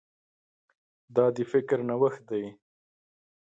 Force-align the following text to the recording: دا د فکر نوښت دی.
دا 1.15 1.25
د 1.35 1.37
فکر 1.51 1.77
نوښت 1.89 2.21
دی. 2.29 2.45